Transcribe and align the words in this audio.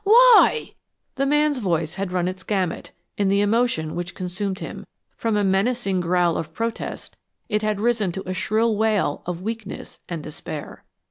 Why?" 0.03 0.73
The 1.13 1.27
man's 1.27 1.59
voice 1.59 1.93
had 1.93 2.11
run 2.11 2.27
its 2.27 2.41
gamut, 2.41 2.91
in 3.19 3.29
the 3.29 3.41
emotion 3.41 3.93
which 3.93 4.15
consumed 4.15 4.57
him, 4.57 4.77
and 4.77 4.85
from 5.15 5.37
a 5.37 5.43
menacing 5.43 5.99
growl 5.99 6.37
of 6.37 6.55
protest, 6.55 7.15
it 7.49 7.61
had 7.61 7.79
risen 7.79 8.11
to 8.13 8.27
a 8.27 8.33
shrill 8.33 8.75
wail 8.75 9.21
of 9.27 9.43
weakness 9.43 9.99
and 10.09 10.23
despair. 10.23 10.85